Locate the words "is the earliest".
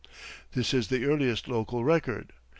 0.73-1.47